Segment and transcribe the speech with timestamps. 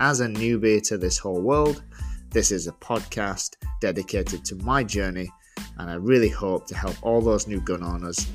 [0.00, 1.82] as a newbie to this whole world,
[2.30, 5.30] this is a podcast dedicated to my journey,
[5.78, 8.26] and I really hope to help all those new gun owners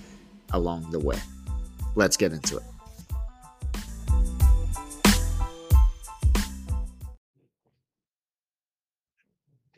[0.53, 1.17] along the way.
[1.95, 2.63] Let's get into it.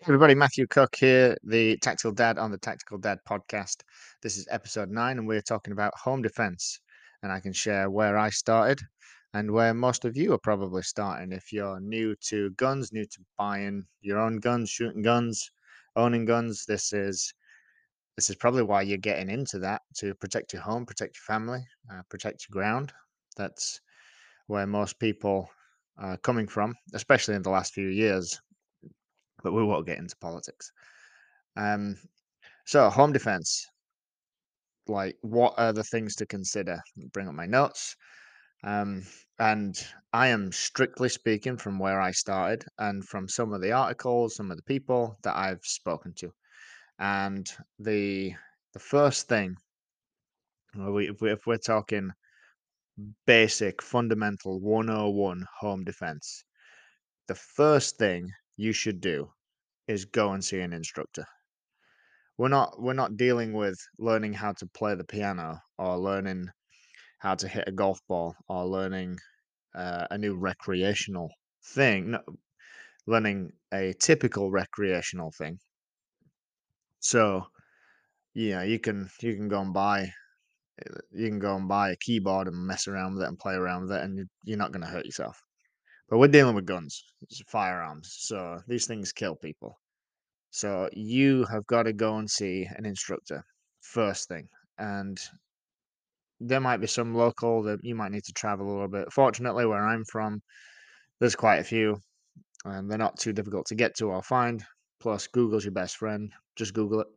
[0.10, 3.84] everybody, Matthew Cook here, the Tactical Dad on the Tactical Dad podcast.
[4.24, 6.80] This is episode nine, and we're talking about home defense.
[7.24, 8.79] And I can share where I started
[9.33, 11.31] and where most of you are probably starting.
[11.31, 15.51] If you're new to guns, new to buying your own guns, shooting guns,
[15.95, 17.33] owning guns, this is
[18.15, 21.63] this is probably why you're getting into that to protect your home, protect your family,
[21.91, 22.91] uh, protect your ground.
[23.35, 23.81] That's
[24.48, 25.49] where most people
[25.98, 28.39] are coming from, especially in the last few years
[29.43, 30.71] but we won't get into politics.
[31.55, 31.95] Um,
[32.65, 33.67] so home defense,
[34.87, 36.81] like what are the things to consider?
[37.13, 37.95] Bring up my notes.
[38.63, 39.04] Um,
[39.40, 39.77] and
[40.13, 44.52] I am strictly speaking from where I started and from some of the articles, some
[44.52, 46.34] of the people that I've spoken to.
[47.00, 47.48] And
[47.80, 48.34] the
[48.74, 49.55] the first thing,
[50.76, 52.12] if, we, if we're talking
[53.26, 56.44] basic, fundamental 101 home defense,
[57.28, 59.32] the first thing you should do
[59.88, 61.26] is go and see an instructor.
[62.38, 66.50] We're not we're not dealing with learning how to play the piano or learning
[67.19, 69.18] how to hit a golf ball or learning
[69.75, 71.29] uh, a new recreational
[71.63, 72.11] thing.
[72.11, 72.19] No,
[73.05, 75.59] learning a typical recreational thing.
[77.00, 77.47] So,
[78.33, 80.11] yeah, you can you can go and buy
[81.11, 83.84] you can go and buy a keyboard and mess around with it and play around
[83.84, 85.41] with it, and you're not going to hurt yourself.
[86.09, 87.03] But we're dealing with guns,
[87.47, 89.79] firearms, so these things kill people.
[90.51, 93.44] So you have got to go and see an instructor
[93.81, 94.47] first thing,
[94.78, 95.19] and
[96.39, 99.11] there might be some local that you might need to travel a little bit.
[99.11, 100.41] Fortunately, where I'm from,
[101.19, 101.99] there's quite a few,
[102.65, 104.63] and they're not too difficult to get to or find.
[104.99, 106.31] Plus, Google's your best friend.
[106.55, 107.07] Just Google it.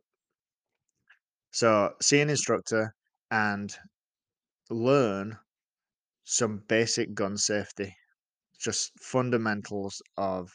[1.51, 2.31] So, see an mm.
[2.31, 2.93] instructor
[3.29, 3.75] and
[4.69, 5.37] learn
[6.23, 7.95] some basic gun safety
[8.61, 10.51] just fundamentals of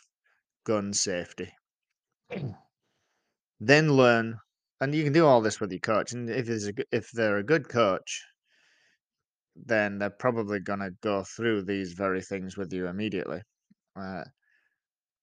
[0.65, 1.51] gun safety.
[3.61, 4.39] then learn,
[4.81, 6.13] and you can do all this with your coach.
[6.13, 8.23] And if there's a, if they're a good coach,
[9.65, 13.41] then they're probably gonna go through these very things with you immediately.
[13.97, 14.25] Uh,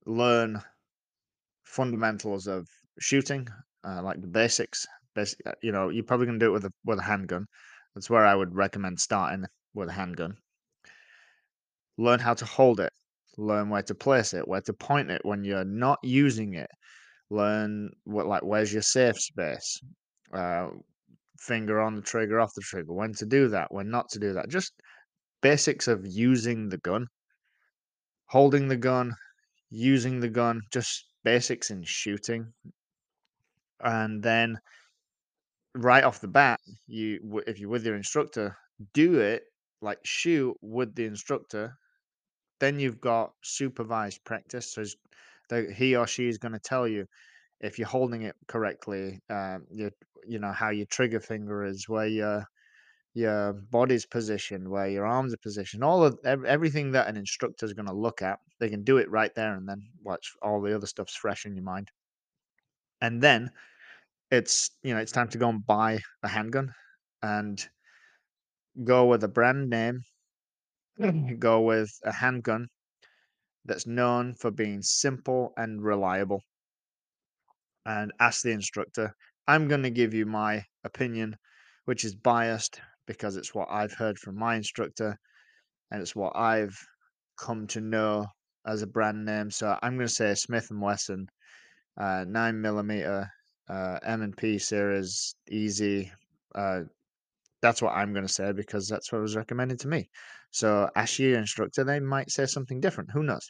[0.05, 0.61] learn
[1.63, 2.67] fundamentals of
[2.99, 3.47] shooting,
[3.83, 4.85] uh, like the basics.
[5.15, 7.45] Basic, uh, you know, you're probably gonna do it with a with a handgun.
[7.95, 10.37] That's where I would recommend starting with a handgun
[11.97, 12.91] learn how to hold it,
[13.37, 16.69] learn where to place it, where to point it when you're not using it.
[17.29, 19.79] Learn what like where's your safe space,
[20.33, 20.67] uh,
[21.43, 24.33] finger on the trigger, off the trigger, when to do that, when not to do
[24.33, 24.49] that.
[24.49, 24.73] Just
[25.41, 27.07] basics of using the gun,
[28.27, 29.13] holding the gun,
[29.69, 32.53] using the gun, just basics in shooting.
[33.81, 34.57] And then
[35.75, 38.55] right off the bat, you if you're with your instructor,
[38.93, 39.43] do it
[39.81, 41.77] like shoot with the instructor
[42.63, 44.71] then you've got supervised practice.
[44.71, 47.05] So he or she is going to tell you
[47.59, 49.91] if you're holding it correctly, uh, you
[50.27, 52.45] you know how your trigger finger is, where your
[53.13, 57.73] your body's positioned, where your arms are positioned, all of everything that an instructor is
[57.73, 58.39] going to look at.
[58.59, 61.55] They can do it right there and then watch all the other stuff's fresh in
[61.55, 61.91] your mind.
[63.01, 63.51] And then
[64.31, 66.73] it's you know it's time to go and buy a handgun
[67.21, 67.67] and
[68.83, 70.01] go with a brand name
[71.39, 72.67] go with a handgun
[73.65, 76.41] that's known for being simple and reliable.
[77.85, 79.15] And ask the instructor.
[79.47, 81.35] I'm going to give you my opinion,
[81.85, 85.17] which is biased because it's what I've heard from my instructor
[85.91, 86.77] and it's what I've
[87.37, 88.25] come to know
[88.65, 89.51] as a brand name.
[89.51, 91.27] So I'm going to say Smith and Wesson,
[91.99, 93.29] uh, nine millimeter
[93.69, 96.11] uh, M and P series, easy,
[96.55, 96.81] uh,
[97.61, 100.09] that's what I'm going to say because that's what was recommended to me.
[100.51, 103.11] So ask your instructor, they might say something different.
[103.11, 103.49] Who knows?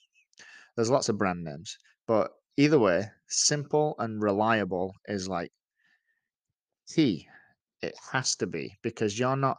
[0.76, 5.52] There's lots of brand names, but either way, simple and reliable is like
[6.88, 7.28] key.
[7.82, 9.58] It has to be because you're not.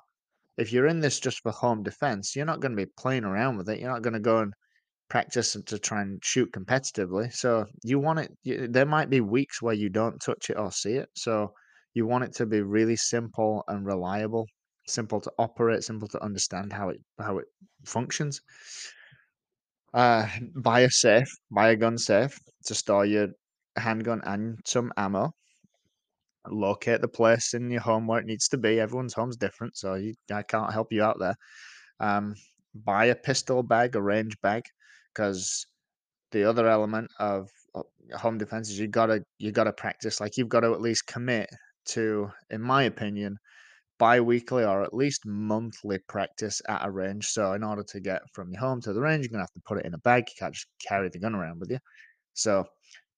[0.56, 3.56] If you're in this just for home defense, you're not going to be playing around
[3.58, 3.80] with it.
[3.80, 4.54] You're not going to go and
[5.08, 7.32] practice to try and shoot competitively.
[7.32, 8.32] So you want it.
[8.44, 11.08] y- There might be weeks where you don't touch it or see it.
[11.16, 11.54] So
[11.94, 14.46] you want it to be really simple and reliable,
[14.86, 17.46] simple to operate, simple to understand how it how it
[17.86, 18.40] functions.
[19.92, 23.28] Uh, buy a safe, buy a gun safe to store your
[23.76, 25.32] handgun and some ammo.
[26.48, 28.80] Locate the place in your home where it needs to be.
[28.80, 31.36] Everyone's home's different, so you, I can't help you out there.
[32.00, 32.34] Um,
[32.74, 34.64] buy a pistol bag, a range bag,
[35.14, 35.66] because
[36.32, 37.82] the other element of uh,
[38.16, 40.20] home defense is you gotta you gotta practice.
[40.20, 41.48] Like you've got to at least commit
[41.86, 43.38] to, in my opinion,
[43.98, 47.28] bi-weekly or at least monthly practice at a range.
[47.28, 49.62] So in order to get from your home to the range, you're gonna have to
[49.64, 50.24] put it in a bag.
[50.28, 51.78] You can't just carry the gun around with you.
[52.34, 52.64] So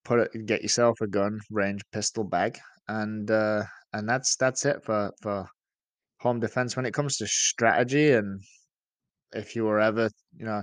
[0.05, 4.85] put it, get yourself a gun, range pistol bag, and uh, and that's that's it
[4.85, 5.47] for for
[6.21, 6.77] home defense.
[6.77, 8.41] When it comes to strategy and
[9.33, 10.63] if you were ever, you know,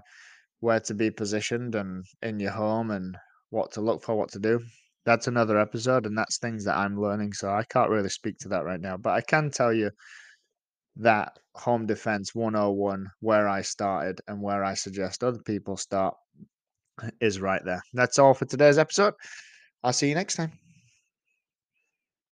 [0.59, 3.17] where to be positioned and in your home and
[3.49, 4.59] what to look for, what to do.
[5.05, 7.33] That's another episode, and that's things that I'm learning.
[7.33, 9.91] So I can't really speak to that right now, but I can tell you
[10.95, 16.15] that home defense 101, where I started and where I suggest other people start,
[17.19, 17.81] is right there.
[17.93, 19.13] That's all for today's episode.
[19.83, 20.62] I'll see you next time.